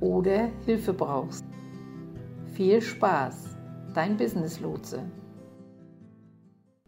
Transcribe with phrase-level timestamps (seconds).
[0.00, 1.44] oder Hilfe brauchst.
[2.54, 3.56] Viel Spaß,
[3.94, 5.02] dein Business Lotse.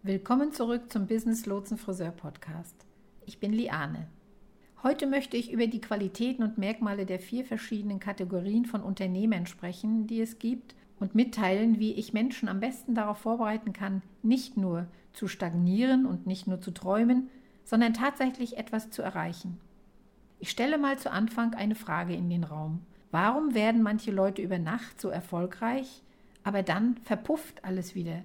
[0.02, 2.74] Willkommen zurück zum Business Lotsen Friseur Podcast.
[3.24, 4.08] Ich bin Liane.
[4.82, 10.08] Heute möchte ich über die Qualitäten und Merkmale der vier verschiedenen Kategorien von Unternehmen sprechen,
[10.08, 14.86] die es gibt und mitteilen, wie ich Menschen am besten darauf vorbereiten kann, nicht nur
[15.12, 17.28] zu stagnieren und nicht nur zu träumen,
[17.64, 19.60] sondern tatsächlich etwas zu erreichen.
[20.40, 22.80] Ich stelle mal zu Anfang eine Frage in den Raum.
[23.12, 26.02] Warum werden manche Leute über Nacht so erfolgreich,
[26.44, 28.24] aber dann verpufft alles wieder?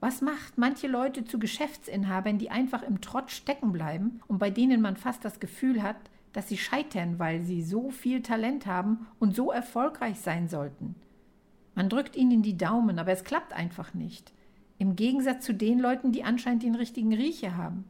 [0.00, 4.80] Was macht manche Leute zu Geschäftsinhabern, die einfach im Trott stecken bleiben und bei denen
[4.80, 5.96] man fast das Gefühl hat,
[6.32, 10.94] dass sie scheitern, weil sie so viel Talent haben und so erfolgreich sein sollten?
[11.74, 14.32] Man drückt ihnen die Daumen, aber es klappt einfach nicht.
[14.78, 17.84] Im Gegensatz zu den Leuten, die anscheinend den richtigen Riecher haben.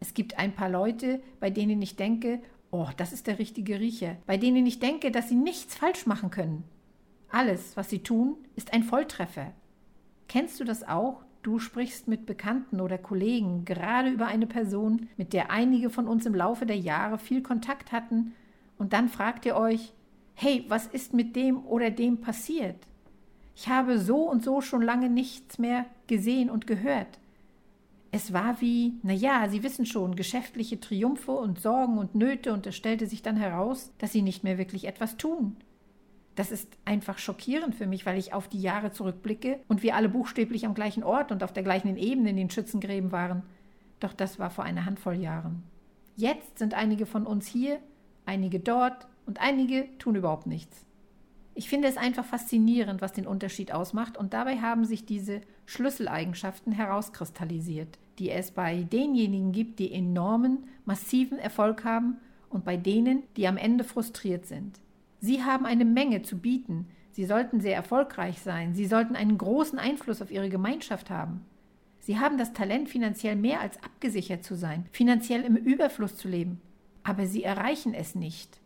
[0.00, 4.16] Es gibt ein paar Leute, bei denen ich denke, Oh, das ist der richtige Riecher,
[4.26, 6.64] bei denen ich denke, dass sie nichts falsch machen können.
[7.30, 9.52] Alles, was sie tun, ist ein Volltreffer.
[10.28, 11.22] Kennst du das auch?
[11.42, 16.26] Du sprichst mit Bekannten oder Kollegen gerade über eine Person, mit der einige von uns
[16.26, 18.34] im Laufe der Jahre viel Kontakt hatten,
[18.76, 19.92] und dann fragt ihr euch,
[20.34, 22.76] hey, was ist mit dem oder dem passiert?
[23.56, 27.18] Ich habe so und so schon lange nichts mehr gesehen und gehört.
[28.10, 32.66] Es war wie, na ja, Sie wissen schon, geschäftliche Triumphe und Sorgen und Nöte und
[32.66, 35.56] es stellte sich dann heraus, dass Sie nicht mehr wirklich etwas tun.
[36.34, 40.08] Das ist einfach schockierend für mich, weil ich auf die Jahre zurückblicke und wir alle
[40.08, 43.42] buchstäblich am gleichen Ort und auf der gleichen Ebene in den Schützengräben waren.
[44.00, 45.64] Doch das war vor einer Handvoll Jahren.
[46.16, 47.80] Jetzt sind einige von uns hier,
[48.24, 50.86] einige dort und einige tun überhaupt nichts.
[51.58, 56.72] Ich finde es einfach faszinierend, was den Unterschied ausmacht, und dabei haben sich diese Schlüsseleigenschaften
[56.72, 63.48] herauskristallisiert, die es bei denjenigen gibt, die enormen, massiven Erfolg haben und bei denen, die
[63.48, 64.78] am Ende frustriert sind.
[65.18, 69.80] Sie haben eine Menge zu bieten, sie sollten sehr erfolgreich sein, sie sollten einen großen
[69.80, 71.44] Einfluss auf ihre Gemeinschaft haben.
[71.98, 76.60] Sie haben das Talent, finanziell mehr als abgesichert zu sein, finanziell im Überfluss zu leben,
[77.02, 78.60] aber sie erreichen es nicht.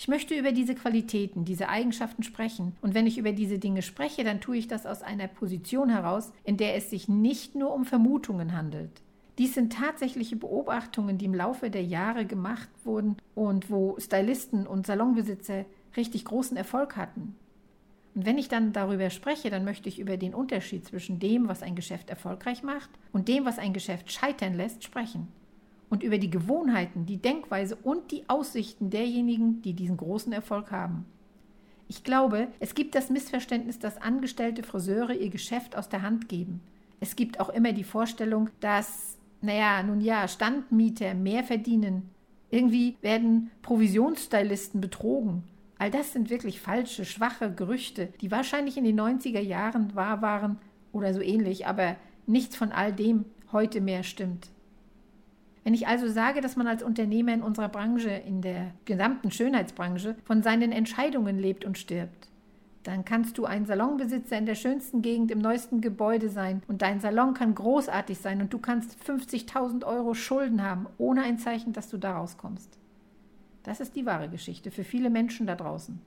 [0.00, 2.74] Ich möchte über diese Qualitäten, diese Eigenschaften sprechen.
[2.80, 6.32] Und wenn ich über diese Dinge spreche, dann tue ich das aus einer Position heraus,
[6.42, 9.02] in der es sich nicht nur um Vermutungen handelt.
[9.36, 14.86] Dies sind tatsächliche Beobachtungen, die im Laufe der Jahre gemacht wurden und wo Stylisten und
[14.86, 15.66] Salonbesitzer
[15.98, 17.36] richtig großen Erfolg hatten.
[18.14, 21.62] Und wenn ich dann darüber spreche, dann möchte ich über den Unterschied zwischen dem, was
[21.62, 25.28] ein Geschäft erfolgreich macht, und dem, was ein Geschäft scheitern lässt, sprechen
[25.90, 31.04] und über die Gewohnheiten, die Denkweise und die Aussichten derjenigen, die diesen großen Erfolg haben.
[31.88, 36.60] Ich glaube, es gibt das Missverständnis, dass angestellte Friseure ihr Geschäft aus der Hand geben.
[37.00, 42.08] Es gibt auch immer die Vorstellung, dass, naja, nun ja, Standmieter mehr verdienen.
[42.50, 45.42] Irgendwie werden Provisionsstylisten betrogen.
[45.78, 50.58] All das sind wirklich falsche, schwache Gerüchte, die wahrscheinlich in den 90er Jahren wahr waren
[50.92, 51.96] oder so ähnlich, aber
[52.26, 54.50] nichts von all dem heute mehr stimmt.
[55.70, 60.16] Wenn ich also sage, dass man als Unternehmer in unserer Branche, in der gesamten Schönheitsbranche,
[60.24, 62.28] von seinen Entscheidungen lebt und stirbt,
[62.82, 66.98] dann kannst du ein Salonbesitzer in der schönsten Gegend im neuesten Gebäude sein und dein
[66.98, 71.88] Salon kann großartig sein und du kannst 50.000 Euro Schulden haben, ohne ein Zeichen, dass
[71.88, 72.76] du da rauskommst.
[73.62, 76.00] Das ist die wahre Geschichte für viele Menschen da draußen.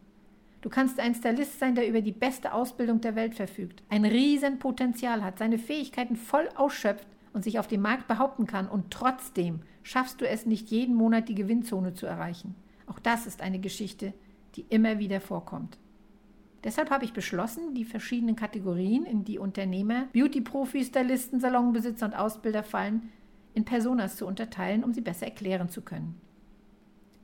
[0.60, 5.24] Du kannst ein Stylist sein, der über die beste Ausbildung der Welt verfügt, ein Riesenpotenzial
[5.24, 10.22] hat, seine Fähigkeiten voll ausschöpft und sich auf dem Markt behaupten kann und trotzdem schaffst
[10.22, 12.56] du es nicht jeden Monat die Gewinnzone zu erreichen.
[12.88, 14.14] Auch das ist eine Geschichte,
[14.56, 15.78] die immer wieder vorkommt.
[16.64, 22.64] Deshalb habe ich beschlossen, die verschiedenen Kategorien, in die Unternehmer, Beauty-Profis, Stylisten, Salonbesitzer und Ausbilder
[22.64, 23.10] fallen,
[23.54, 26.20] in Personas zu unterteilen, um sie besser erklären zu können.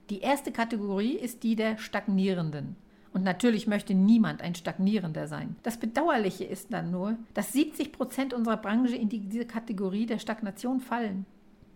[0.09, 2.75] Die erste Kategorie ist die der Stagnierenden.
[3.11, 5.55] Und natürlich möchte niemand ein Stagnierender sein.
[5.63, 10.19] Das Bedauerliche ist dann nur, dass 70 Prozent unserer Branche in die, diese Kategorie der
[10.19, 11.25] Stagnation fallen.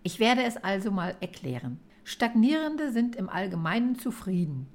[0.03, 1.80] Ich werde es also mal erklären.
[2.03, 4.68] Stagnierende sind im Allgemeinen zufrieden.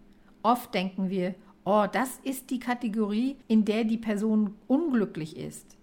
[0.42, 1.34] Oft denken wir,
[1.64, 5.76] oh, das ist die Kategorie, in der die Person unglücklich ist.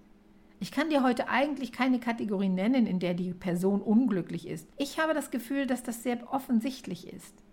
[0.60, 4.68] Ich kann dir heute eigentlich keine Kategorie nennen, in der die Person unglücklich ist.
[4.78, 7.45] Ich habe das Gefühl, dass das sehr offensichtlich ist.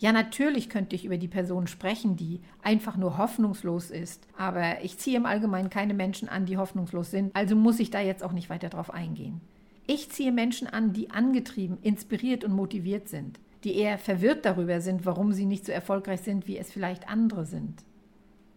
[0.00, 4.96] Ja, natürlich könnte ich über die Person sprechen, die einfach nur hoffnungslos ist, aber ich
[4.96, 8.32] ziehe im Allgemeinen keine Menschen an, die hoffnungslos sind, also muss ich da jetzt auch
[8.32, 9.42] nicht weiter drauf eingehen.
[9.86, 15.04] Ich ziehe Menschen an, die angetrieben, inspiriert und motiviert sind, die eher verwirrt darüber sind,
[15.04, 17.84] warum sie nicht so erfolgreich sind, wie es vielleicht andere sind.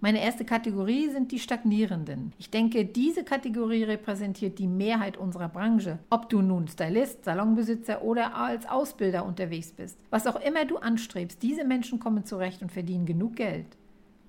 [0.03, 2.33] Meine erste Kategorie sind die Stagnierenden.
[2.37, 5.97] Ich denke, diese Kategorie repräsentiert die Mehrheit unserer Branche.
[6.09, 9.97] Ob du nun Stylist, Salonbesitzer oder als Ausbilder unterwegs bist.
[10.09, 13.77] Was auch immer du anstrebst, diese Menschen kommen zurecht und verdienen genug Geld.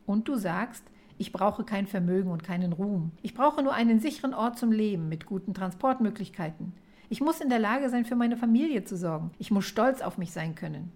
[0.06, 0.84] Und du sagst,
[1.18, 3.10] ich brauche kein Vermögen und keinen Ruhm.
[3.22, 6.72] Ich brauche nur einen sicheren Ort zum Leben mit guten Transportmöglichkeiten.
[7.08, 9.32] Ich muss in der Lage sein, für meine Familie zu sorgen.
[9.40, 10.92] Ich muss stolz auf mich sein können.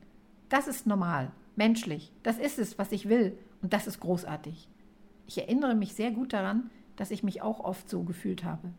[0.49, 2.13] Das ist normal, menschlich.
[2.23, 3.37] Das ist es, was ich will.
[3.63, 4.69] Und das ist großartig.
[5.27, 8.71] Ich erinnere mich sehr gut daran, dass ich mich auch oft so gefühlt habe.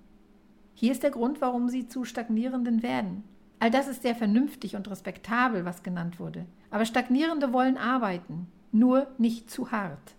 [0.73, 3.23] Hier ist der Grund, warum sie zu Stagnierenden werden.
[3.59, 6.45] All das ist sehr vernünftig und respektabel, was genannt wurde.
[6.71, 10.15] Aber Stagnierende wollen arbeiten, nur nicht zu hart.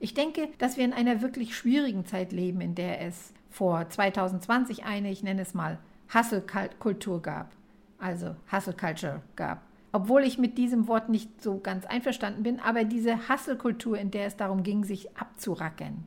[0.00, 4.84] Ich denke, dass wir in einer wirklich schwierigen Zeit leben, in der es vor 2020
[4.84, 5.78] eine, ich nenne es mal,
[6.14, 7.52] Hustle-Kultur gab.
[7.98, 12.84] Also Hustle Culture gab obwohl ich mit diesem Wort nicht so ganz einverstanden bin, aber
[12.84, 16.04] diese Hasselkultur, in der es darum ging, sich abzurackern.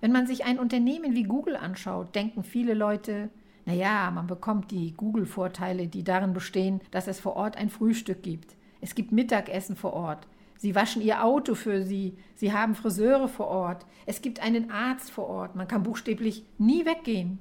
[0.00, 3.30] Wenn man sich ein Unternehmen wie Google anschaut, denken viele Leute,
[3.66, 8.56] naja, man bekommt die Google-Vorteile, die darin bestehen, dass es vor Ort ein Frühstück gibt.
[8.80, 10.26] Es gibt Mittagessen vor Ort.
[10.56, 12.16] Sie waschen ihr Auto für sie.
[12.34, 13.86] Sie haben Friseure vor Ort.
[14.06, 15.54] Es gibt einen Arzt vor Ort.
[15.54, 17.38] Man kann buchstäblich nie weggehen.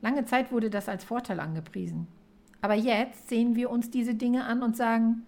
[0.00, 2.06] Lange Zeit wurde das als Vorteil angepriesen.
[2.66, 5.22] Aber jetzt sehen wir uns diese Dinge an und sagen,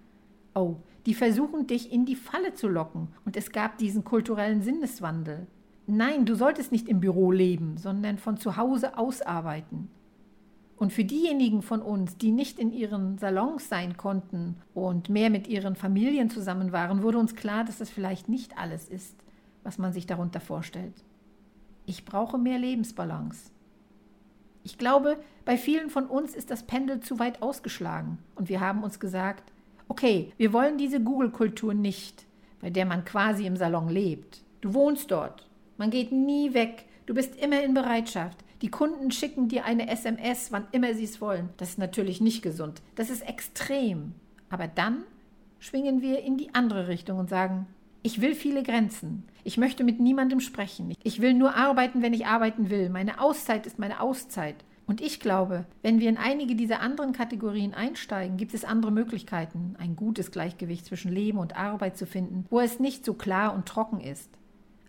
[0.56, 0.74] oh,
[1.06, 5.46] die versuchen dich in die Falle zu locken und es gab diesen kulturellen Sinneswandel.
[5.86, 9.88] Nein, du solltest nicht im Büro leben, sondern von zu Hause aus arbeiten.
[10.74, 15.46] Und für diejenigen von uns, die nicht in ihren Salons sein konnten und mehr mit
[15.46, 19.14] ihren Familien zusammen waren, wurde uns klar, dass das vielleicht nicht alles ist,
[19.62, 21.04] was man sich darunter vorstellt.
[21.86, 23.52] Ich brauche mehr Lebensbalance.
[24.68, 25.16] Ich glaube,
[25.46, 29.50] bei vielen von uns ist das Pendel zu weit ausgeschlagen und wir haben uns gesagt,
[29.88, 32.26] okay, wir wollen diese Google-Kultur nicht,
[32.60, 34.42] bei der man quasi im Salon lebt.
[34.60, 35.48] Du wohnst dort,
[35.78, 38.44] man geht nie weg, du bist immer in Bereitschaft.
[38.60, 41.48] Die Kunden schicken dir eine SMS, wann immer sie es wollen.
[41.56, 44.12] Das ist natürlich nicht gesund, das ist extrem.
[44.50, 45.04] Aber dann
[45.60, 47.66] schwingen wir in die andere Richtung und sagen,
[48.02, 49.24] ich will viele Grenzen.
[49.44, 50.94] Ich möchte mit niemandem sprechen.
[51.02, 52.90] Ich will nur arbeiten, wenn ich arbeiten will.
[52.90, 54.56] Meine Auszeit ist meine Auszeit.
[54.86, 59.76] Und ich glaube, wenn wir in einige dieser anderen Kategorien einsteigen, gibt es andere Möglichkeiten,
[59.78, 63.66] ein gutes Gleichgewicht zwischen Leben und Arbeit zu finden, wo es nicht so klar und
[63.66, 64.30] trocken ist.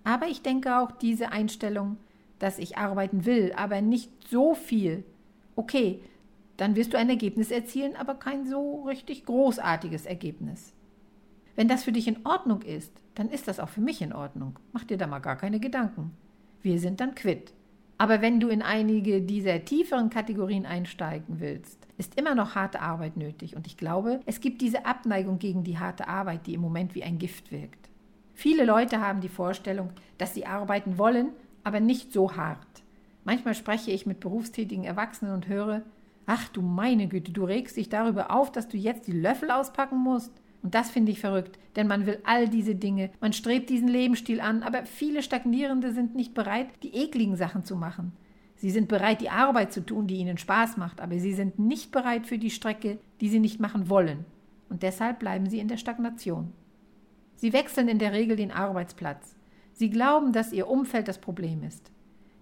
[0.06, 1.98] Aber ich denke auch diese Einstellung,
[2.40, 5.04] dass ich arbeiten will, aber nicht so viel.
[5.58, 6.00] Okay,
[6.56, 10.74] dann wirst du ein Ergebnis erzielen, aber kein so richtig großartiges Ergebnis.
[11.60, 14.58] Wenn das für dich in Ordnung ist, dann ist das auch für mich in Ordnung.
[14.72, 16.12] Mach dir da mal gar keine Gedanken.
[16.62, 17.52] Wir sind dann quitt.
[17.98, 23.18] Aber wenn du in einige dieser tieferen Kategorien einsteigen willst, ist immer noch harte Arbeit
[23.18, 23.58] nötig.
[23.58, 27.04] Und ich glaube, es gibt diese Abneigung gegen die harte Arbeit, die im Moment wie
[27.04, 27.90] ein Gift wirkt.
[28.36, 31.34] Viele Leute haben die Vorstellung, dass sie arbeiten wollen,
[31.66, 32.84] aber nicht so hart.
[33.26, 35.82] Manchmal spreche ich mit berufstätigen Erwachsenen und höre,
[36.26, 39.98] ach du meine Güte, du regst dich darüber auf, dass du jetzt die Löffel auspacken
[39.98, 40.32] musst.
[40.62, 44.42] Und das finde ich verrückt, denn man will all diese Dinge, man strebt diesen Lebensstil
[44.42, 48.12] an, aber viele Stagnierende sind nicht bereit, die ekligen Sachen zu machen.
[48.58, 51.92] Sie sind bereit, die Arbeit zu tun, die ihnen Spaß macht, aber sie sind nicht
[51.92, 54.26] bereit für die Strecke, die sie nicht machen wollen.
[54.70, 56.52] Und deshalb bleiben sie in der Stagnation.
[57.38, 59.36] Sie wechseln in der Regel den Arbeitsplatz.
[59.72, 61.90] Sie glauben, dass ihr Umfeld das Problem ist.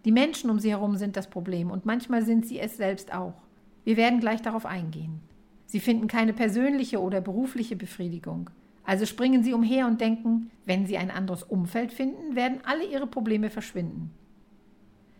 [0.05, 3.35] Die Menschen um sie herum sind das Problem und manchmal sind sie es selbst auch.
[3.83, 5.21] Wir werden gleich darauf eingehen.
[5.67, 8.49] Sie finden keine persönliche oder berufliche Befriedigung.
[8.83, 13.05] Also springen sie umher und denken, wenn sie ein anderes Umfeld finden, werden alle ihre
[13.05, 14.11] Probleme verschwinden.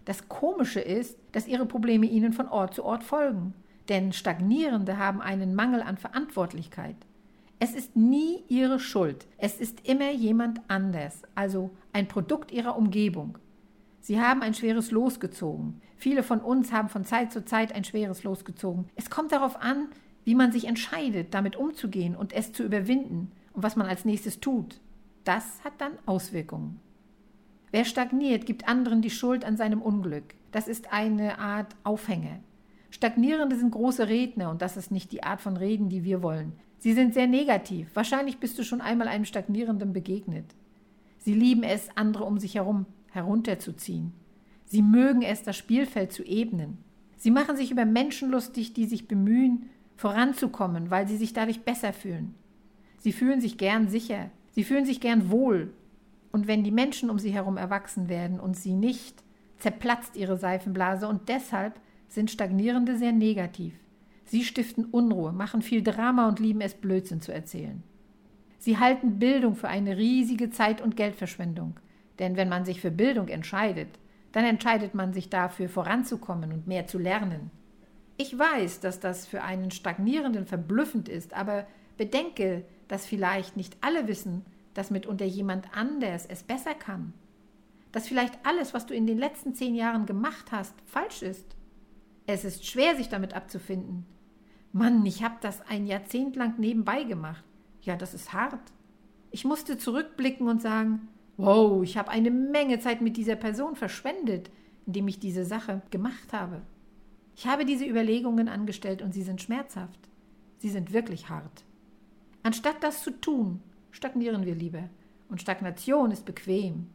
[0.05, 3.53] Das Komische ist, dass ihre Probleme ihnen von Ort zu Ort folgen,
[3.89, 6.95] denn Stagnierende haben einen Mangel an Verantwortlichkeit.
[7.59, 13.37] Es ist nie ihre Schuld, es ist immer jemand anders, also ein Produkt ihrer Umgebung.
[13.99, 15.81] Sie haben ein schweres Los gezogen.
[15.97, 18.87] Viele von uns haben von Zeit zu Zeit ein schweres Los gezogen.
[18.95, 19.89] Es kommt darauf an,
[20.27, 24.41] wie man sich entscheidet, damit umzugehen und es zu überwinden und was man als nächstes
[24.41, 24.81] tut.
[25.23, 26.81] das hat dann Auswirkungen.
[27.71, 30.35] Wer stagniert, gibt anderen die Schuld an seinem Unglück.
[30.51, 32.39] Das ist eine Art Aufhänger.
[32.89, 36.51] Stagnierende sind große Redner und das ist nicht die Art von Reden, die wir wollen.
[36.77, 37.87] Sie sind sehr negativ.
[37.93, 40.55] Wahrscheinlich bist du schon einmal einem Stagnierenden begegnet.
[41.19, 44.11] Sie lieben es, andere um sich herum herunterzuziehen.
[44.65, 46.79] Sie mögen es, das Spielfeld zu ebnen.
[47.15, 51.91] Sie machen sich über Menschen lustig, die sich bemühen, voranzukommen, weil sie sich dadurch besser
[51.91, 52.35] fühlen.
[52.99, 54.29] Sie fühlen sich gern sicher.
[54.51, 55.73] Sie fühlen sich gern wohl.
[56.31, 59.23] Und wenn die Menschen um sie herum erwachsen werden und sie nicht,
[59.57, 63.73] zerplatzt ihre Seifenblase und deshalb sind Stagnierende sehr negativ.
[64.25, 67.81] Sie stiften Unruhe, machen viel Drama und lieben es, Blödsinn zu erzählen.
[68.59, 71.79] Sie halten Bildung für eine riesige Zeit- und Geldverschwendung.
[72.19, 73.89] Denn wenn man sich für Bildung entscheidet,
[74.31, 77.51] dann entscheidet man sich dafür, voranzukommen und mehr zu lernen.
[78.17, 84.07] Ich weiß, dass das für einen Stagnierenden verblüffend ist, aber bedenke, dass vielleicht nicht alle
[84.07, 84.43] wissen,
[84.73, 87.13] dass mitunter jemand anders es besser kann.
[87.91, 91.55] Dass vielleicht alles, was du in den letzten zehn Jahren gemacht hast, falsch ist.
[92.25, 94.05] Es ist schwer, sich damit abzufinden.
[94.73, 97.43] Mann, ich habe das ein Jahrzehnt lang nebenbei gemacht.
[97.81, 98.59] Ja, das ist hart.
[99.31, 101.07] Ich musste zurückblicken und sagen,
[101.37, 104.49] wow, ich habe eine Menge Zeit mit dieser Person verschwendet,
[104.85, 106.61] indem ich diese Sache gemacht habe.
[107.37, 109.99] Ich habe diese Überlegungen angestellt und sie sind schmerzhaft.
[110.57, 111.65] Sie sind wirklich hart.
[112.41, 114.89] Anstatt das zu tun, stagnieren wir lieber.
[115.29, 116.87] Und Stagnation ist bequem.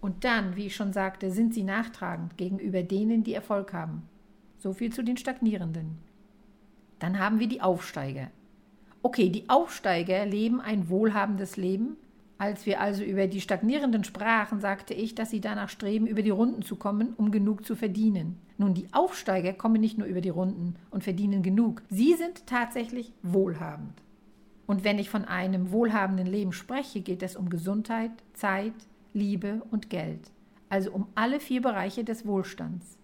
[0.00, 4.02] Und dann, wie ich schon sagte, sind sie nachtragend gegenüber denen, die Erfolg haben.
[4.58, 5.98] So viel zu den Stagnierenden.
[6.98, 8.32] Dann haben wir die Aufsteiger.
[9.00, 11.96] Okay, die Aufsteiger leben ein wohlhabendes Leben.
[12.36, 16.30] Als wir also über die Stagnierenden sprachen, sagte ich, dass sie danach streben, über die
[16.30, 18.38] Runden zu kommen, um genug zu verdienen.
[18.58, 21.82] Nun, die Aufsteiger kommen nicht nur über die Runden und verdienen genug.
[21.90, 24.02] Sie sind tatsächlich wohlhabend.
[24.66, 28.74] Und wenn ich von einem wohlhabenden Leben spreche, geht es um Gesundheit, Zeit,
[29.12, 30.32] Liebe und Geld.
[30.68, 32.98] Also um alle vier Bereiche des Wohlstands.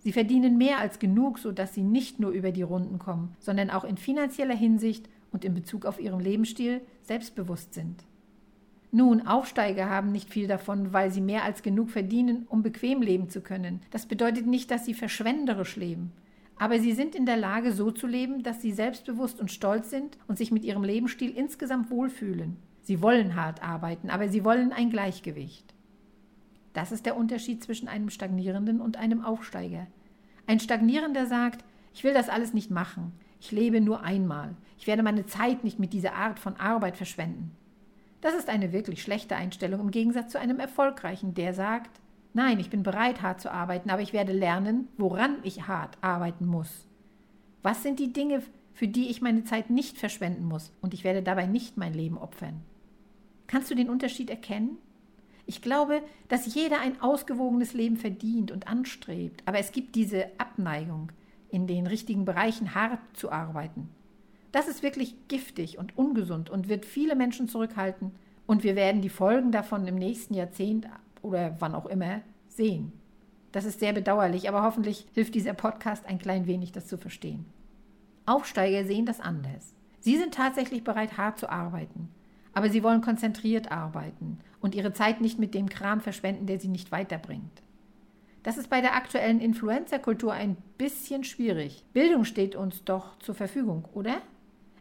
[0.00, 3.84] Sie verdienen mehr als genug, sodass sie nicht nur über die Runden kommen, sondern auch
[3.84, 8.04] in finanzieller Hinsicht und in Bezug auf ihren Lebensstil selbstbewusst sind.
[8.92, 13.28] Nun, Aufsteiger haben nicht viel davon, weil sie mehr als genug verdienen, um bequem leben
[13.28, 13.80] zu können.
[13.92, 16.12] Das bedeutet nicht, dass sie verschwenderisch leben.
[16.56, 20.18] Aber sie sind in der Lage, so zu leben, dass sie selbstbewusst und stolz sind
[20.26, 22.56] und sich mit ihrem Lebensstil insgesamt wohlfühlen.
[22.82, 25.72] Sie wollen hart arbeiten, aber sie wollen ein Gleichgewicht.
[26.72, 29.86] Das ist der Unterschied zwischen einem Stagnierenden und einem Aufsteiger.
[30.46, 33.12] Ein Stagnierender sagt, ich will das alles nicht machen.
[33.40, 34.54] Ich lebe nur einmal.
[34.78, 37.56] Ich werde meine Zeit nicht mit dieser Art von Arbeit verschwenden.
[38.20, 42.00] Das ist eine wirklich schlechte Einstellung im Gegensatz zu einem Erfolgreichen, der sagt,
[42.34, 46.46] nein, ich bin bereit, hart zu arbeiten, aber ich werde lernen, woran ich hart arbeiten
[46.46, 46.86] muss.
[47.62, 51.22] Was sind die Dinge, für die ich meine Zeit nicht verschwenden muss und ich werde
[51.22, 52.60] dabei nicht mein Leben opfern?
[53.46, 54.78] Kannst du den Unterschied erkennen?
[55.46, 61.10] Ich glaube, dass jeder ein ausgewogenes Leben verdient und anstrebt, aber es gibt diese Abneigung,
[61.48, 63.88] in den richtigen Bereichen hart zu arbeiten.
[64.52, 68.12] Das ist wirklich giftig und ungesund und wird viele Menschen zurückhalten.
[68.46, 70.88] Und wir werden die Folgen davon im nächsten Jahrzehnt
[71.22, 72.92] oder wann auch immer sehen.
[73.52, 77.46] Das ist sehr bedauerlich, aber hoffentlich hilft dieser Podcast ein klein wenig, das zu verstehen.
[78.26, 79.74] Aufsteiger sehen das anders.
[80.00, 82.08] Sie sind tatsächlich bereit, hart zu arbeiten.
[82.52, 86.68] Aber sie wollen konzentriert arbeiten und ihre Zeit nicht mit dem Kram verschwenden, der sie
[86.68, 87.62] nicht weiterbringt.
[88.42, 91.84] Das ist bei der aktuellen Influencer-Kultur ein bisschen schwierig.
[91.92, 94.22] Bildung steht uns doch zur Verfügung, oder?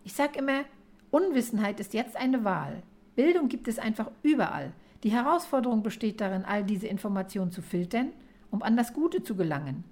[0.09, 0.65] Ich sage immer,
[1.11, 2.81] Unwissenheit ist jetzt eine Wahl.
[3.15, 4.71] Bildung gibt es einfach überall.
[5.03, 8.09] Die Herausforderung besteht darin, all diese Informationen zu filtern,
[8.49, 9.83] um an das Gute zu gelangen.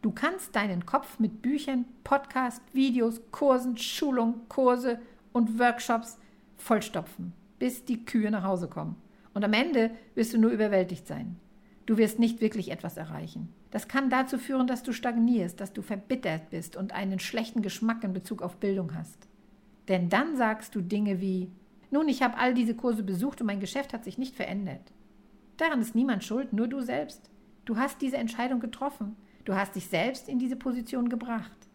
[0.00, 4.98] Du kannst deinen Kopf mit Büchern, Podcasts, Videos, Kursen, Schulungen, Kurse
[5.34, 6.16] und Workshops
[6.56, 8.96] vollstopfen, bis die Kühe nach Hause kommen.
[9.34, 11.36] Und am Ende wirst du nur überwältigt sein.
[11.84, 13.52] Du wirst nicht wirklich etwas erreichen.
[13.70, 18.02] Das kann dazu führen, dass du stagnierst, dass du verbittert bist und einen schlechten Geschmack
[18.02, 19.28] in Bezug auf Bildung hast.
[19.88, 21.50] Denn dann sagst du Dinge wie,
[21.90, 24.92] nun, ich habe all diese Kurse besucht und mein Geschäft hat sich nicht verändert.
[25.56, 27.30] Daran ist niemand schuld, nur du selbst.
[27.64, 29.16] Du hast diese Entscheidung getroffen.
[29.44, 31.68] Du hast dich selbst in diese Position gebracht.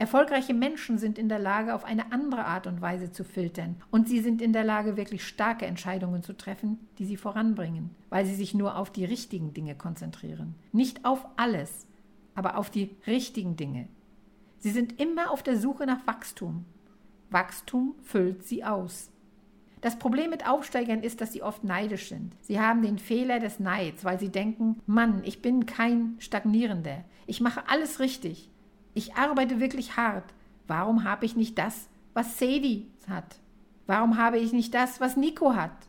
[0.00, 3.76] Erfolgreiche Menschen sind in der Lage, auf eine andere Art und Weise zu filtern.
[3.90, 8.24] Und sie sind in der Lage, wirklich starke Entscheidungen zu treffen, die sie voranbringen, weil
[8.24, 10.54] sie sich nur auf die richtigen Dinge konzentrieren.
[10.72, 11.86] Nicht auf alles,
[12.34, 13.88] aber auf die richtigen Dinge.
[14.58, 16.64] Sie sind immer auf der Suche nach Wachstum.
[17.30, 19.10] Wachstum füllt sie aus.
[19.80, 22.34] Das Problem mit Aufsteigern ist, dass sie oft neidisch sind.
[22.42, 27.04] Sie haben den Fehler des Neids, weil sie denken, Mann, ich bin kein Stagnierender.
[27.26, 28.50] Ich mache alles richtig.
[28.92, 30.34] Ich arbeite wirklich hart.
[30.66, 33.36] Warum habe ich nicht das, was Sadie hat?
[33.86, 35.88] Warum habe ich nicht das, was Nico hat?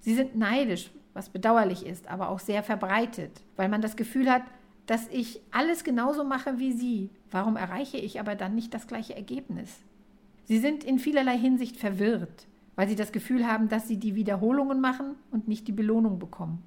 [0.00, 4.42] Sie sind neidisch, was bedauerlich ist, aber auch sehr verbreitet, weil man das Gefühl hat,
[4.86, 7.10] dass ich alles genauso mache wie Sie.
[7.30, 9.78] Warum erreiche ich aber dann nicht das gleiche Ergebnis?
[10.44, 12.46] Sie sind in vielerlei Hinsicht verwirrt,
[12.76, 16.62] weil sie das Gefühl haben, dass sie die Wiederholungen machen und nicht die Belohnung bekommen.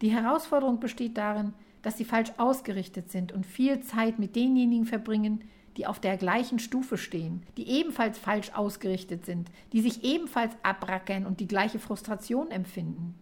[0.00, 5.42] Die Herausforderung besteht darin, dass sie falsch ausgerichtet sind und viel Zeit mit denjenigen verbringen,
[5.76, 11.26] die auf der gleichen Stufe stehen, die ebenfalls falsch ausgerichtet sind, die sich ebenfalls abrackern
[11.26, 13.14] und die gleiche Frustration empfinden.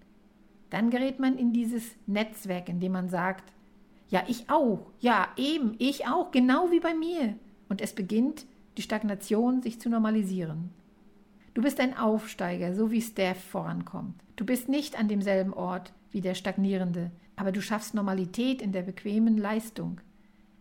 [0.71, 3.53] Dann gerät man in dieses Netzwerk, in dem man sagt,
[4.09, 7.35] ja, ich auch, ja, eben, ich auch, genau wie bei mir.
[7.69, 10.71] Und es beginnt, die Stagnation sich zu normalisieren.
[11.55, 14.21] Du bist ein Aufsteiger, so wie Steph vorankommt.
[14.37, 18.83] Du bist nicht an demselben Ort wie der Stagnierende, aber du schaffst Normalität in der
[18.83, 20.01] bequemen Leistung.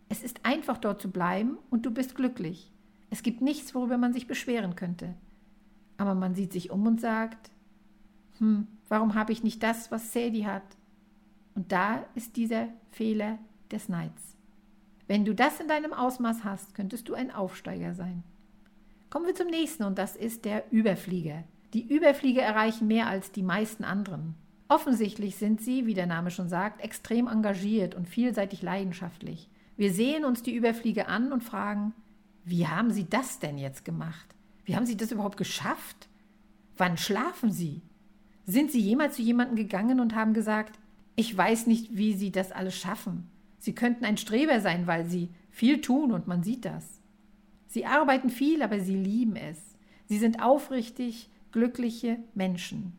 [0.10, 2.72] Es ist einfach dort zu bleiben und du bist glücklich.
[3.10, 5.15] Es gibt nichts, worüber man sich beschweren könnte.
[5.98, 7.51] Aber man sieht sich um und sagt,
[8.38, 10.63] hm, warum habe ich nicht das, was Sadie hat?
[11.55, 13.39] Und da ist dieser Fehler
[13.72, 14.36] des Neids.
[15.07, 18.24] Wenn du das in deinem Ausmaß hast, könntest du ein Aufsteiger sein.
[19.10, 21.43] Kommen wir zum nächsten und das ist der Überflieger.
[21.74, 24.36] Die Überflieger erreichen mehr als die meisten anderen.
[24.69, 29.50] Offensichtlich sind sie, wie der Name schon sagt, extrem engagiert und vielseitig leidenschaftlich.
[29.75, 31.93] Wir sehen uns die Überflieger an und fragen,
[32.45, 34.36] wie haben Sie das denn jetzt gemacht?
[34.65, 36.10] Wie haben Sie das überhaupt geschafft?
[36.77, 37.81] Wann schlafen Sie?
[38.45, 40.79] Sind Sie jemals zu jemandem gegangen und haben gesagt,
[41.15, 43.29] ich weiß nicht, wie Sie das alles schaffen.
[43.63, 47.00] Sie könnten ein Streber sein, weil Sie viel tun und man sieht das.
[47.65, 49.77] Sie arbeiten viel, aber Sie lieben es.
[50.03, 52.91] Sie sind aufrichtig, glückliche Menschen.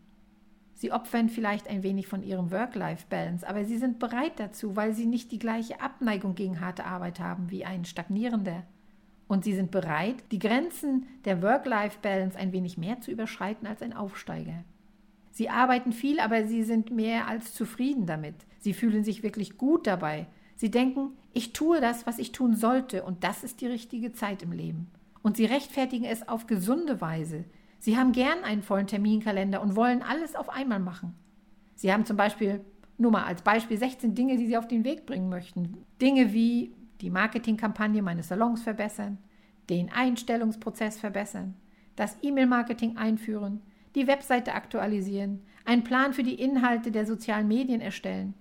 [0.73, 5.05] Sie opfern vielleicht ein wenig von ihrem Work-Life-Balance, aber sie sind bereit dazu, weil sie
[5.05, 8.65] nicht die gleiche Abneigung gegen harte Arbeit haben wie ein Stagnierender.
[9.29, 13.93] Und sie sind bereit, die Grenzen der Work-Life-Balance ein wenig mehr zu überschreiten als ein
[13.93, 14.65] Aufsteiger.
[15.31, 18.37] Sie arbeiten viel, aber sie sind mehr als zufrieden damit.
[18.61, 20.27] Sie fühlen sich wirklich gut dabei.
[20.57, 24.43] Sie denken, ich tue das, was ich tun sollte, und das ist die richtige Zeit
[24.43, 24.91] im Leben.
[25.23, 27.45] Und sie rechtfertigen es auf gesunde Weise.
[27.79, 31.15] Sie haben gern einen vollen Terminkalender und wollen alles auf einmal machen.
[31.75, 32.65] Sie haben zum Beispiel,
[32.97, 35.85] nur mal als Beispiel, 16 Dinge, die Sie auf den Weg bringen möchten.
[36.01, 39.19] Dinge wie die Marketingkampagne meines Salons verbessern,
[39.69, 41.55] den Einstellungsprozess verbessern,
[41.97, 43.61] das E-Mail-Marketing einführen,
[43.95, 48.35] die Webseite aktualisieren, einen Plan für die Inhalte der sozialen Medien erstellen,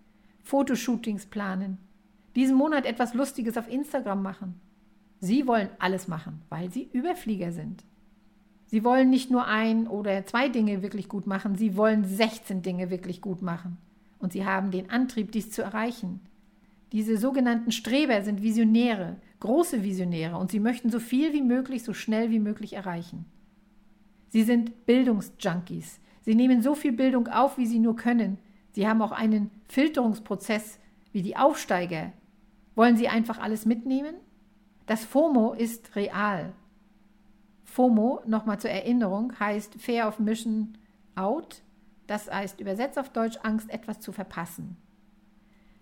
[0.43, 1.78] Fotoshootings planen,
[2.36, 4.60] diesen Monat etwas Lustiges auf Instagram machen.
[5.19, 7.84] Sie wollen alles machen, weil sie Überflieger sind.
[8.65, 12.89] Sie wollen nicht nur ein oder zwei Dinge wirklich gut machen, sie wollen 16 Dinge
[12.89, 13.78] wirklich gut machen.
[14.19, 16.22] Und sie haben den Antrieb, dies zu erreichen.
[16.91, 21.93] Diese sogenannten Streber sind Visionäre, große Visionäre, und sie möchten so viel wie möglich, so
[21.93, 23.26] schnell wie möglich erreichen.
[24.30, 26.00] Sie sind Bildungsjunkies.
[26.22, 28.39] Sie nehmen so viel Bildung auf, wie sie nur können.
[28.72, 30.80] Sie haben auch einen Filterungsprozess
[31.12, 32.12] wie die Aufsteiger.
[32.76, 34.16] Wollen Sie einfach alles mitnehmen?
[34.86, 36.54] Das FOMO ist real.
[37.64, 40.78] FOMO, nochmal zur Erinnerung, heißt Fear of Mission
[41.16, 41.62] Out.
[42.08, 44.78] Das heißt übersetzt auf Deutsch Angst, etwas zu verpassen.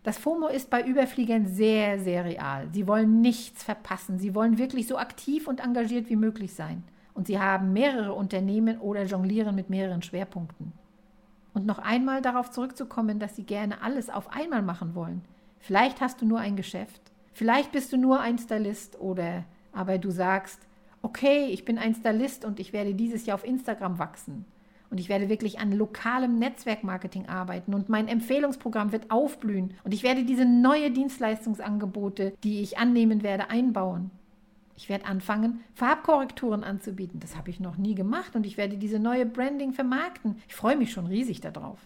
[0.04, 2.70] Das FOMO ist bei Überfliegern sehr, sehr real.
[2.72, 4.20] Sie wollen nichts verpassen.
[4.20, 8.80] Sie wollen wirklich so aktiv und engagiert wie möglich sein und sie haben mehrere Unternehmen
[8.80, 10.74] oder jonglieren mit mehreren Schwerpunkten.
[11.54, 15.22] Und noch einmal darauf zurückzukommen, dass sie gerne alles auf einmal machen wollen.
[15.62, 17.02] Vielleicht hast du nur ein Geschäft,
[17.34, 20.60] vielleicht bist du nur ein Stylist oder aber du sagst,
[21.02, 24.45] okay, ich bin ein Stylist und ich werde dieses Jahr auf Instagram wachsen.
[24.89, 30.04] Und ich werde wirklich an lokalem Netzwerkmarketing arbeiten und mein Empfehlungsprogramm wird aufblühen und ich
[30.04, 34.12] werde diese neue Dienstleistungsangebote, die ich annehmen werde, einbauen.
[34.76, 37.21] Ich werde anfangen, Farbkorrekturen anzubieten.
[37.21, 40.38] Das habe ich noch nie gemacht und ich werde diese neue Branding vermarkten.
[40.50, 41.80] Ich freue mich schon riesig darauf.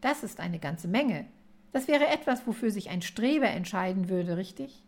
[0.00, 1.26] Das ist eine ganze Menge.
[1.72, 4.82] Das wäre etwas, wofür sich ein Streber entscheiden würde, richtig?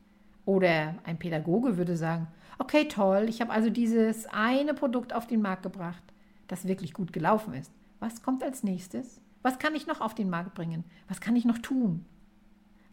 [0.45, 2.27] Oder ein Pädagoge würde sagen,
[2.59, 6.03] okay, toll, ich habe also dieses eine Produkt auf den Markt gebracht,
[6.49, 7.73] das wirklich gut gelaufen ist.
[8.01, 9.21] Was kommt als nächstes?
[9.42, 10.85] Was kann ich noch auf den Markt bringen?
[11.09, 12.05] Was kann ich noch tun?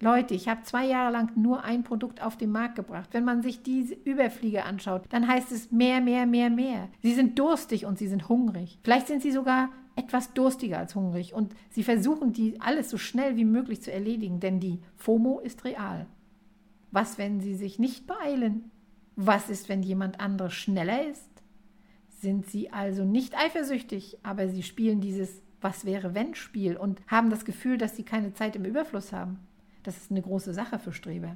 [0.02, 3.10] Leute, ich habe zwei Jahre lang nur ein Produkt auf den Markt gebracht.
[3.12, 6.88] Wenn man sich diese Überflieger anschaut, dann heißt es mehr, mehr, mehr, mehr.
[7.02, 8.80] Sie sind durstig und sie sind hungrig.
[8.82, 9.70] Vielleicht sind sie sogar
[10.00, 14.40] etwas durstiger als hungrig und sie versuchen, die alles so schnell wie möglich zu erledigen,
[14.40, 16.08] denn die FOMO ist real.
[16.92, 18.72] Was, wenn sie sich nicht beeilen?
[19.16, 21.30] Was ist, wenn jemand anderes schneller ist?
[22.10, 27.30] Sind sie also nicht eifersüchtig, aber sie spielen dieses Was wäre wenn Spiel und haben
[27.30, 29.40] das Gefühl, dass sie keine Zeit im Überfluss haben?
[29.84, 31.36] Das ist eine große Sache für Streber.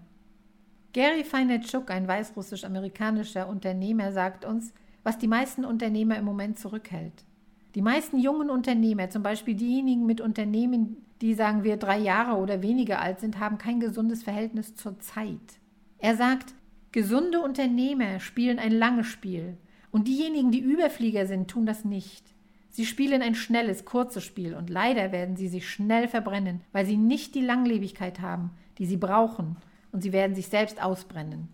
[0.94, 4.74] Gary Vaynerchuk, ein weißrussisch-amerikanischer Unternehmer, sagt uns,
[5.04, 7.26] was die meisten Unternehmer im Moment zurückhält.
[7.76, 12.62] Die meisten jungen Unternehmer, zum Beispiel diejenigen mit Unternehmen, die sagen wir drei Jahre oder
[12.62, 15.60] weniger alt sind, haben kein gesundes Verhältnis zur Zeit.
[15.98, 16.54] Er sagt,
[16.92, 19.58] gesunde Unternehmer spielen ein langes Spiel
[19.90, 22.34] und diejenigen, die Überflieger sind, tun das nicht.
[22.70, 26.98] Sie spielen ein schnelles, kurzes Spiel und leider werden sie sich schnell verbrennen, weil sie
[26.98, 29.58] nicht die Langlebigkeit haben, die sie brauchen
[29.92, 31.50] und sie werden sich selbst ausbrennen.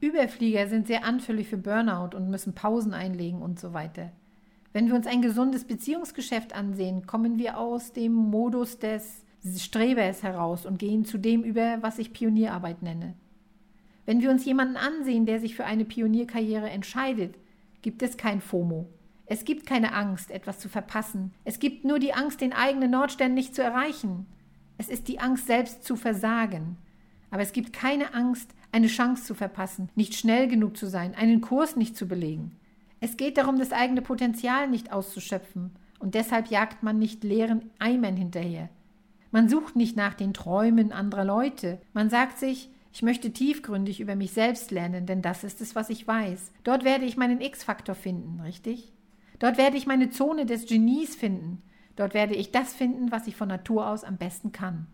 [0.00, 4.10] Überflieger sind sehr anfällig für Burnout und müssen Pausen einlegen und so weiter.
[4.72, 9.24] Wenn wir uns ein gesundes Beziehungsgeschäft ansehen, kommen wir aus dem Modus des
[9.58, 13.14] Strebers heraus und gehen zu dem über, was ich Pionierarbeit nenne.
[14.06, 17.36] Wenn wir uns jemanden ansehen, der sich für eine Pionierkarriere entscheidet,
[17.82, 18.88] gibt es kein FOMO.
[19.26, 21.32] Es gibt keine Angst, etwas zu verpassen.
[21.44, 24.26] Es gibt nur die Angst, den eigenen Nordstern nicht zu erreichen.
[24.78, 26.76] Es ist die Angst, selbst zu versagen.
[27.30, 31.40] Aber es gibt keine Angst, eine Chance zu verpassen, nicht schnell genug zu sein, einen
[31.40, 32.56] Kurs nicht zu belegen.
[33.02, 38.16] Es geht darum, das eigene Potenzial nicht auszuschöpfen, und deshalb jagt man nicht leeren Eimern
[38.16, 38.68] hinterher.
[39.32, 41.80] Man sucht nicht nach den Träumen anderer Leute.
[41.94, 45.90] Man sagt sich, ich möchte tiefgründig über mich selbst lernen, denn das ist es, was
[45.90, 46.52] ich weiß.
[46.62, 48.92] Dort werde ich meinen X-Faktor finden, richtig?
[49.40, 51.60] Dort werde ich meine Zone des Genies finden.
[51.96, 54.86] Dort werde ich das finden, was ich von Natur aus am besten kann.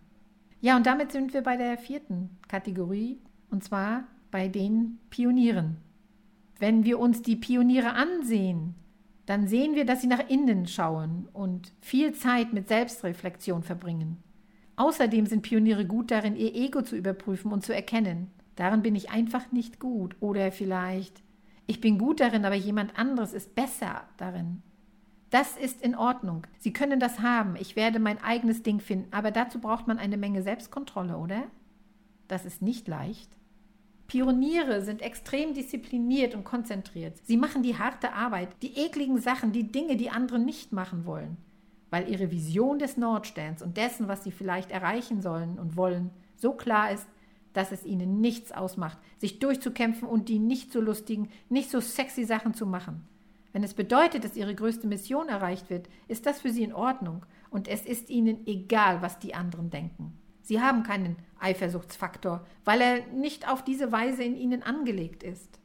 [0.62, 3.18] Ja, und damit sind wir bei der vierten Kategorie,
[3.50, 5.76] und zwar bei den Pionieren.
[6.58, 8.74] Wenn wir uns die Pioniere ansehen,
[9.26, 14.22] dann sehen wir, dass sie nach innen schauen und viel Zeit mit Selbstreflexion verbringen.
[14.76, 18.30] Außerdem sind Pioniere gut darin, ihr Ego zu überprüfen und zu erkennen.
[18.56, 20.16] Darin bin ich einfach nicht gut.
[20.20, 21.22] Oder vielleicht,
[21.66, 24.62] ich bin gut darin, aber jemand anderes ist besser darin.
[25.30, 26.46] Das ist in Ordnung.
[26.58, 27.54] Sie können das haben.
[27.56, 29.12] Ich werde mein eigenes Ding finden.
[29.12, 31.42] Aber dazu braucht man eine Menge Selbstkontrolle, oder?
[32.28, 33.36] Das ist nicht leicht.
[34.08, 37.18] Pioniere sind extrem diszipliniert und konzentriert.
[37.24, 41.36] Sie machen die harte Arbeit, die ekligen Sachen, die Dinge, die andere nicht machen wollen
[41.90, 46.52] weil ihre Vision des Nordsterns und dessen, was sie vielleicht erreichen sollen und wollen, so
[46.52, 47.06] klar ist,
[47.52, 52.24] dass es ihnen nichts ausmacht, sich durchzukämpfen und die nicht so lustigen, nicht so sexy
[52.24, 53.06] Sachen zu machen.
[53.52, 57.24] Wenn es bedeutet, dass ihre größte Mission erreicht wird, ist das für sie in Ordnung
[57.50, 60.12] und es ist ihnen egal, was die anderen denken.
[60.48, 65.60] Sie haben keinen Eifersuchtsfaktor, weil er nicht auf diese Weise in ihnen angelegt ist.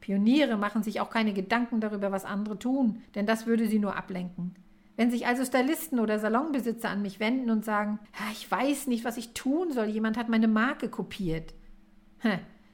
[0.00, 3.94] Pioniere machen sich auch keine Gedanken darüber, was andere tun, denn das würde sie nur
[3.94, 4.54] ablenken.
[4.96, 7.98] Wenn sich also Stylisten oder Salonbesitzer an mich wenden und sagen,
[8.32, 11.52] ich weiß nicht, was ich tun soll, jemand hat meine Marke kopiert.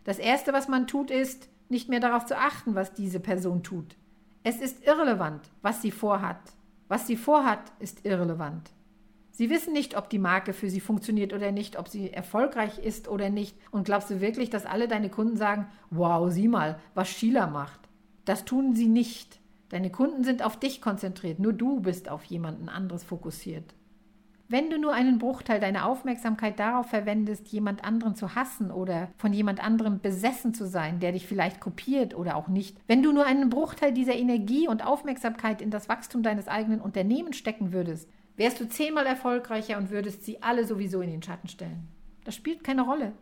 [0.04, 3.96] Das Erste, was man tut, ist, nicht mehr darauf zu achten, was diese Person tut.
[4.44, 6.52] Es ist irrelevant, was sie vorhat.
[6.86, 8.70] Was sie vorhat, ist irrelevant.
[9.38, 13.06] Sie wissen nicht, ob die Marke für sie funktioniert oder nicht, ob sie erfolgreich ist
[13.06, 13.56] oder nicht.
[13.70, 17.78] Und glaubst du wirklich, dass alle deine Kunden sagen, wow, sieh mal, was Sheila macht?
[18.24, 19.38] Das tun sie nicht.
[19.68, 23.76] Deine Kunden sind auf dich konzentriert, nur du bist auf jemanden anderes fokussiert.
[24.48, 29.32] Wenn du nur einen Bruchteil deiner Aufmerksamkeit darauf verwendest, jemand anderen zu hassen oder von
[29.32, 33.24] jemand anderem besessen zu sein, der dich vielleicht kopiert oder auch nicht, wenn du nur
[33.24, 38.60] einen Bruchteil dieser Energie und Aufmerksamkeit in das Wachstum deines eigenen Unternehmens stecken würdest, wärst
[38.60, 41.88] du zehnmal erfolgreicher und würdest sie alle sowieso in den Schatten stellen.
[42.24, 43.12] Das spielt keine Rolle.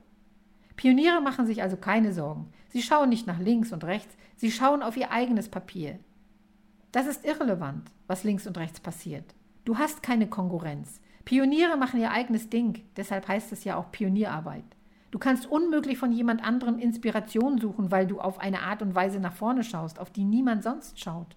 [0.77, 2.53] Pioniere machen sich also keine Sorgen.
[2.69, 5.99] Sie schauen nicht nach links und rechts, sie schauen auf ihr eigenes Papier.
[6.93, 9.35] Das ist irrelevant, was links und rechts passiert.
[9.65, 11.01] Du hast keine Konkurrenz.
[11.25, 14.65] Pioniere machen ihr eigenes Ding, deshalb heißt es ja auch Pionierarbeit.
[15.11, 19.19] Du kannst unmöglich von jemand anderem Inspiration suchen, weil du auf eine Art und Weise
[19.19, 21.37] nach vorne schaust, auf die niemand sonst schaut.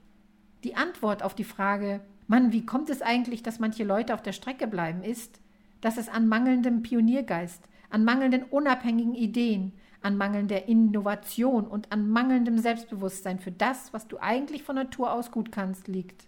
[0.66, 4.34] Die Antwort auf die Frage, Mann, wie kommt es eigentlich, dass manche Leute auf der
[4.34, 5.42] Strecke bleiben, ist,
[5.82, 12.60] dass es an mangelndem Pioniergeist, an mangelnden unabhängigen Ideen, an mangelnder Innovation und an mangelndem
[12.60, 16.28] Selbstbewusstsein für das, was du eigentlich von Natur aus gut kannst, liegt.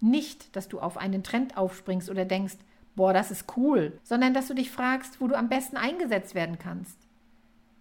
[0.00, 2.56] Nicht, dass du auf einen Trend aufspringst oder denkst,
[2.94, 6.58] boah, das ist cool, sondern dass du dich fragst, wo du am besten eingesetzt werden
[6.58, 6.96] kannst.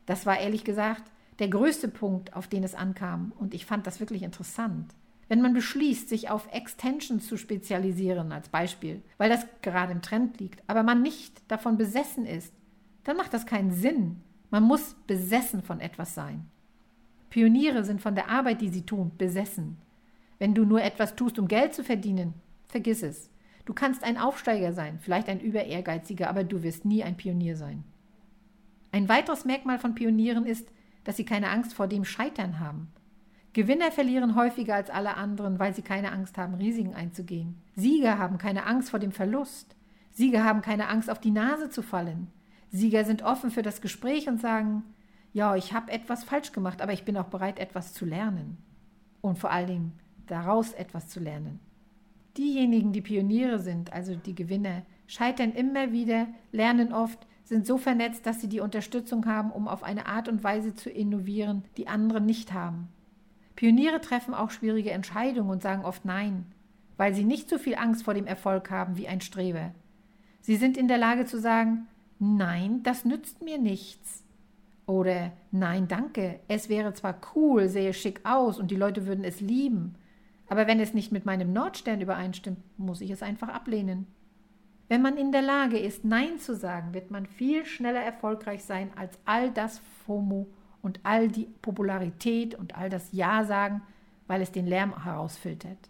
[0.05, 1.03] Das war ehrlich gesagt
[1.39, 4.93] der größte Punkt, auf den es ankam, und ich fand das wirklich interessant.
[5.27, 10.39] Wenn man beschließt, sich auf Extensions zu spezialisieren als Beispiel, weil das gerade im Trend
[10.39, 12.53] liegt, aber man nicht davon besessen ist,
[13.03, 16.45] dann macht das keinen Sinn, man muss besessen von etwas sein.
[17.29, 19.77] Pioniere sind von der Arbeit, die sie tun, besessen.
[20.37, 22.33] Wenn du nur etwas tust, um Geld zu verdienen,
[22.67, 23.29] vergiss es.
[23.65, 27.83] Du kannst ein Aufsteiger sein, vielleicht ein Über-Ehrgeiziger, aber du wirst nie ein Pionier sein.
[28.91, 30.69] Ein weiteres Merkmal von Pionieren ist,
[31.03, 32.87] dass sie keine Angst vor dem Scheitern haben.
[33.55, 37.55] Gewinner verlieren häufiger als alle anderen, weil sie keine Angst haben, Risiken einzugehen.
[37.73, 39.77] Sieger haben keine Angst vor dem Verlust.
[40.11, 42.27] Sieger haben keine Angst, auf die Nase zu fallen.
[42.69, 44.83] Sieger sind offen für das Gespräch und sagen,
[45.31, 48.57] ja, ich habe etwas falsch gemacht, aber ich bin auch bereit, etwas zu lernen.
[49.21, 51.61] Und vor allen Dingen daraus etwas zu lernen.
[52.35, 58.25] Diejenigen, die Pioniere sind, also die Gewinner, scheitern immer wieder, lernen oft, sind so vernetzt,
[58.25, 62.19] dass sie die Unterstützung haben, um auf eine Art und Weise zu innovieren, die andere
[62.19, 62.89] nicht haben.
[63.55, 66.45] Pioniere treffen auch schwierige Entscheidungen und sagen oft Nein,
[66.97, 69.71] weil sie nicht so viel Angst vor dem Erfolg haben wie ein Streber.
[70.41, 71.87] Sie sind in der Lage zu sagen,
[72.19, 74.23] Nein, das nützt mir nichts.
[74.85, 79.41] Oder Nein, danke, es wäre zwar cool, sähe schick aus und die Leute würden es
[79.41, 79.95] lieben,
[80.47, 84.05] aber wenn es nicht mit meinem Nordstern übereinstimmt, muss ich es einfach ablehnen.
[84.87, 88.91] Wenn man in der Lage ist, Nein zu sagen, wird man viel schneller erfolgreich sein
[88.95, 90.45] als all das FOMO
[90.85, 93.81] und all die Popularität und all das Ja sagen,
[94.27, 95.89] weil es den Lärm herausfiltert.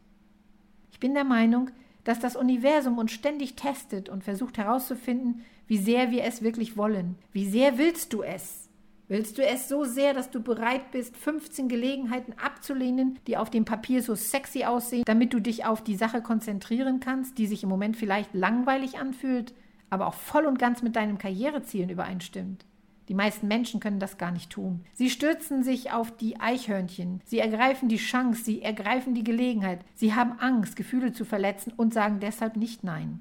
[0.92, 1.70] Ich bin der Meinung,
[2.06, 7.16] dass das Universum uns ständig testet und versucht herauszufinden, wie sehr wir es wirklich wollen.
[7.34, 8.70] Wie sehr willst du es?
[9.08, 13.66] Willst du es so sehr, dass du bereit bist, 15 Gelegenheiten abzulehnen, die auf dem
[13.66, 17.70] Papier so sexy aussehen, damit du dich auf die Sache konzentrieren kannst, die sich im
[17.70, 19.54] Moment vielleicht langweilig anfühlt,
[19.90, 22.66] aber auch voll und ganz mit deinen Karrierezielen übereinstimmt?
[23.08, 24.82] Die meisten Menschen können das gar nicht tun.
[24.94, 27.22] Sie stürzen sich auf die Eichhörnchen.
[27.26, 29.80] Sie ergreifen die Chance, sie ergreifen die Gelegenheit.
[29.94, 33.20] Sie haben Angst, Gefühle zu verletzen und sagen deshalb nicht Nein.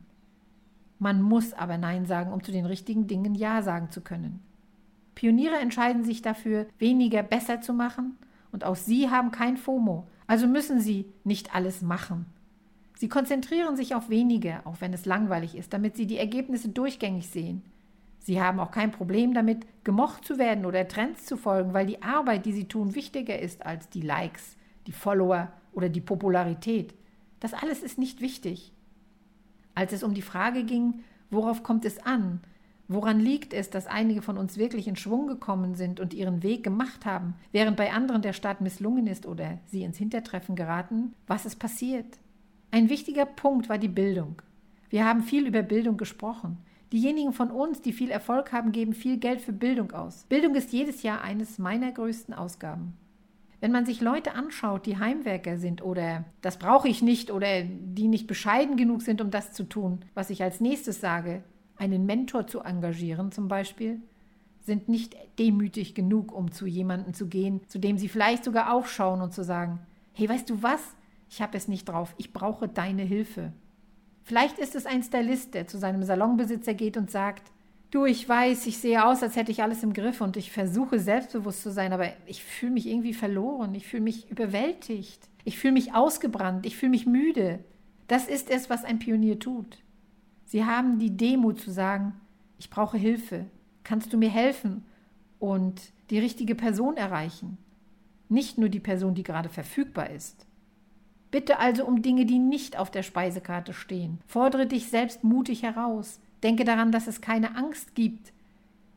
[0.98, 4.40] Man muss aber Nein sagen, um zu den richtigen Dingen Ja sagen zu können.
[5.14, 8.16] Pioniere entscheiden sich dafür, weniger besser zu machen
[8.52, 12.26] und auch sie haben kein FOMO, also müssen sie nicht alles machen.
[12.96, 17.28] Sie konzentrieren sich auf weniger, auch wenn es langweilig ist, damit sie die Ergebnisse durchgängig
[17.28, 17.62] sehen.
[18.24, 22.00] Sie haben auch kein Problem damit, gemocht zu werden oder Trends zu folgen, weil die
[22.00, 24.56] Arbeit, die sie tun, wichtiger ist als die Likes,
[24.86, 26.94] die Follower oder die Popularität.
[27.40, 28.72] Das alles ist nicht wichtig.
[29.74, 32.40] Als es um die Frage ging, worauf kommt es an,
[32.88, 36.64] woran liegt es, dass einige von uns wirklich in Schwung gekommen sind und ihren Weg
[36.64, 41.44] gemacht haben, während bei anderen der Start misslungen ist oder sie ins Hintertreffen geraten, was
[41.44, 42.18] ist passiert?
[42.70, 44.40] Ein wichtiger Punkt war die Bildung.
[44.88, 46.56] Wir haben viel über Bildung gesprochen.
[46.94, 50.26] Diejenigen von uns, die viel Erfolg haben, geben viel Geld für Bildung aus.
[50.28, 52.96] Bildung ist jedes Jahr eines meiner größten Ausgaben.
[53.58, 58.06] Wenn man sich Leute anschaut, die Heimwerker sind oder das brauche ich nicht oder die
[58.06, 61.42] nicht bescheiden genug sind, um das zu tun, was ich als nächstes sage,
[61.76, 64.00] einen Mentor zu engagieren zum Beispiel,
[64.60, 69.20] sind nicht demütig genug, um zu jemandem zu gehen, zu dem sie vielleicht sogar aufschauen
[69.20, 69.80] und zu sagen,
[70.12, 70.94] hey, weißt du was?
[71.28, 73.52] Ich habe es nicht drauf, ich brauche deine Hilfe.
[74.24, 77.52] Vielleicht ist es ein Stylist, der zu seinem Salonbesitzer geht und sagt,
[77.90, 80.98] du, ich weiß, ich sehe aus, als hätte ich alles im Griff und ich versuche
[80.98, 85.74] selbstbewusst zu sein, aber ich fühle mich irgendwie verloren, ich fühle mich überwältigt, ich fühle
[85.74, 87.60] mich ausgebrannt, ich fühle mich müde.
[88.08, 89.78] Das ist es, was ein Pionier tut.
[90.46, 92.14] Sie haben die Demut zu sagen,
[92.58, 93.46] ich brauche Hilfe,
[93.82, 94.84] kannst du mir helfen
[95.38, 97.58] und die richtige Person erreichen,
[98.30, 100.46] nicht nur die Person, die gerade verfügbar ist.
[101.34, 104.20] Bitte also um Dinge, die nicht auf der Speisekarte stehen.
[104.24, 106.20] Fordere dich selbst mutig heraus.
[106.44, 108.32] Denke daran, dass es keine Angst gibt.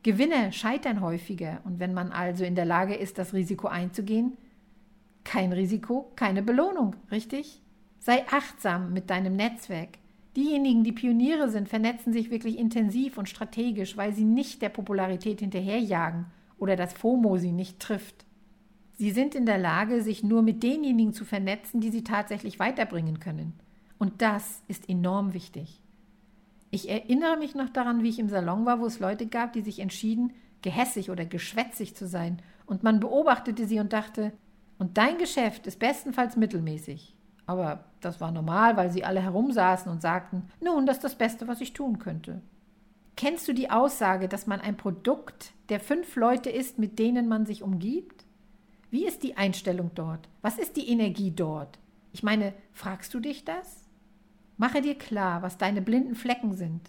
[0.04, 1.60] Gewinne scheitern häufiger.
[1.64, 4.36] Und wenn man also in der Lage ist, das Risiko einzugehen,
[5.24, 7.60] kein Risiko, keine Belohnung, richtig?
[7.98, 9.98] Sei achtsam mit deinem Netzwerk.
[10.36, 15.40] Diejenigen, die Pioniere sind, vernetzen sich wirklich intensiv und strategisch, weil sie nicht der Popularität
[15.40, 18.27] hinterherjagen oder das FOMO sie nicht trifft.
[18.98, 23.20] Sie sind in der Lage, sich nur mit denjenigen zu vernetzen, die sie tatsächlich weiterbringen
[23.20, 23.52] können.
[23.96, 25.80] Und das ist enorm wichtig.
[26.72, 29.62] Ich erinnere mich noch daran, wie ich im Salon war, wo es Leute gab, die
[29.62, 30.32] sich entschieden,
[30.62, 32.42] gehässig oder geschwätzig zu sein.
[32.66, 34.32] Und man beobachtete sie und dachte,
[34.78, 37.14] und dein Geschäft ist bestenfalls mittelmäßig.
[37.46, 41.46] Aber das war normal, weil sie alle herumsaßen und sagten, nun, das ist das Beste,
[41.46, 42.42] was ich tun könnte.
[43.16, 47.46] Kennst du die Aussage, dass man ein Produkt der fünf Leute ist, mit denen man
[47.46, 48.17] sich umgibt?
[48.90, 50.28] Wie ist die Einstellung dort?
[50.40, 51.78] Was ist die Energie dort?
[52.12, 53.84] Ich meine, fragst du dich das?
[54.56, 56.80] Mache dir klar, was deine blinden Flecken sind.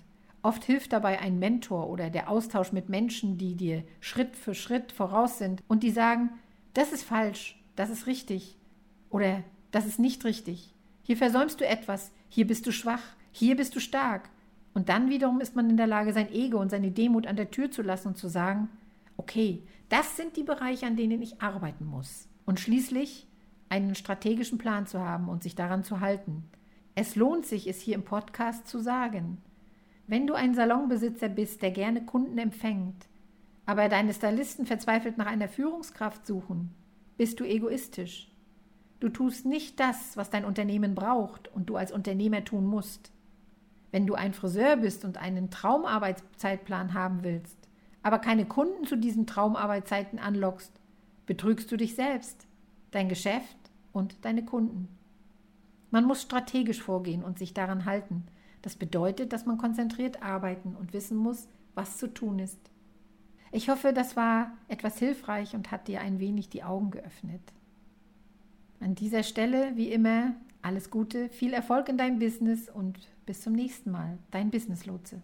[0.42, 4.94] Oft hilft dabei ein Mentor oder der Austausch mit Menschen, die dir Schritt für Schritt
[4.94, 6.30] voraus sind und die sagen,
[6.74, 8.56] das ist falsch, das ist richtig
[9.10, 10.74] oder das ist nicht richtig.
[11.04, 14.30] Hier versäumst du etwas, hier bist du schwach, hier bist du stark.
[14.74, 17.52] Und dann wiederum ist man in der Lage, sein Ego und seine Demut an der
[17.52, 18.70] Tür zu lassen und zu sagen,
[19.18, 22.28] okay, das sind die Bereiche, an denen ich arbeiten muss.
[22.46, 23.28] Und schließlich
[23.70, 26.50] einen strategischen Plan zu haben und sich daran zu halten.
[26.96, 29.38] Es lohnt sich, es hier im Podcast zu sagen.
[30.08, 33.08] Wenn du ein Salonbesitzer bist, der gerne Kunden empfängt,
[33.66, 36.74] aber deine Stylisten verzweifelt nach einer Führungskraft suchen,
[37.18, 38.32] bist du egoistisch.
[39.00, 43.12] Du tust nicht das, was dein Unternehmen braucht und du als Unternehmer tun musst.
[43.92, 47.69] Wenn du ein Friseur bist und einen Traumarbeitszeitplan haben willst,
[48.04, 50.72] aber keine Kunden zu diesen Traumarbeitszeiten anlockst,
[51.26, 52.48] betrügst du dich selbst,
[52.92, 53.58] dein Geschäft
[53.92, 54.88] und deine Kunden.
[55.92, 58.26] Man muss strategisch vorgehen und sich daran halten.
[58.62, 62.60] Das bedeutet, dass man konzentriert arbeiten und wissen muss, was zu tun ist.
[63.52, 67.42] Ich hoffe, das war etwas hilfreich und hat dir ein wenig die Augen geöffnet.
[68.80, 73.54] An dieser Stelle, wie immer, alles Gute, viel Erfolg in deinem Business und bis zum
[73.54, 74.18] nächsten Mal.
[74.32, 75.22] Dein Business Lotse.